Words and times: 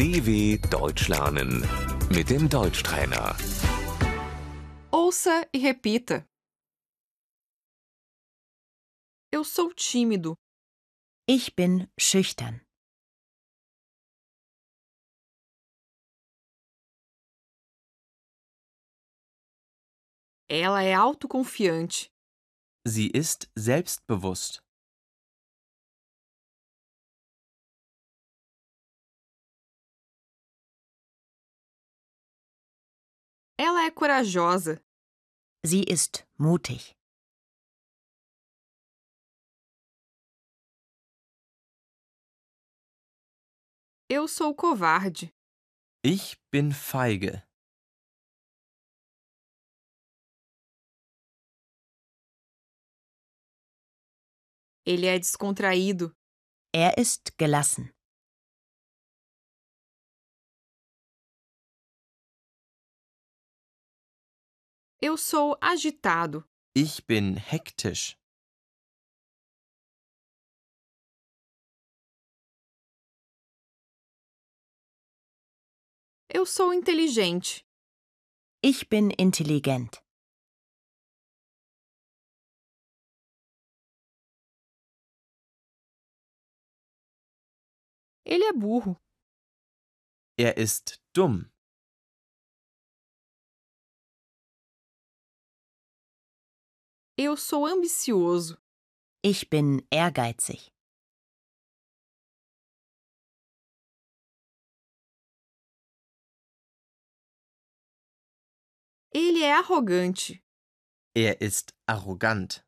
DW 0.00 0.56
Deutsch 0.70 1.08
lernen 1.08 1.60
mit 2.08 2.30
dem 2.30 2.48
Deutschtrainer. 2.48 3.36
Ouça 4.90 5.46
e 5.52 5.58
repita. 5.58 6.26
Eu 9.30 9.44
sou 9.44 9.74
tímido. 9.74 10.38
Ich 11.28 11.54
bin 11.54 11.86
schüchtern. 11.98 12.62
Ela 20.48 20.82
é 20.82 20.94
autoconfiante. 20.94 22.10
Sie 22.86 23.10
ist 23.10 23.50
selbstbewusst. 23.54 24.62
Ela 33.62 33.84
é 33.84 33.90
corajosa. 33.90 34.82
Sie 35.62 35.84
ist 35.86 36.26
mutig. 36.38 36.96
Eu 44.08 44.26
sou 44.26 44.54
covarde. 44.54 45.30
Ich 46.02 46.38
bin 46.50 46.72
feige. 46.72 47.46
Ele 54.86 55.04
é 55.04 55.18
descontraído. 55.18 56.16
Er 56.74 56.96
ist 56.96 57.36
gelassen. 57.38 57.92
Eu 65.02 65.16
sou 65.16 65.56
agitado. 65.62 66.44
Ich 66.76 67.06
bin 67.06 67.34
hektisch. 67.38 68.18
Eu 76.28 76.44
sou 76.44 76.74
inteligente. 76.74 77.64
Ich 78.62 78.90
bin 78.90 79.10
intelligent. 79.18 80.02
Ele 88.26 88.44
é 88.44 88.52
burro. 88.52 89.00
Er 90.36 90.58
ist 90.58 91.00
dumm. 91.14 91.50
Eu 97.22 97.36
sou 97.36 97.66
ambicioso. 97.66 98.56
Ich 99.22 99.50
bin 99.50 99.86
ehrgeizig. 99.90 100.72
Ele 109.12 109.42
é 109.42 109.52
arrogante. 109.52 110.42
Er 111.14 111.36
ist 111.42 111.74
arrogant. 111.86 112.64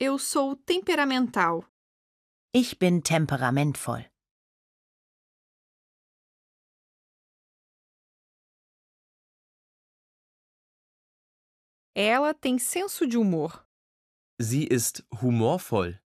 Eu 0.00 0.18
sou 0.18 0.56
temperamental. 0.56 1.64
Ich 2.52 2.76
bin 2.80 3.02
temperamentvoll. 3.02 4.10
Ela 11.98 12.34
tem 12.34 12.58
senso 12.58 13.06
de 13.06 13.16
humor. 13.16 13.66
Sie 14.38 14.68
ist 14.70 15.02
humorvoll. 15.10 15.98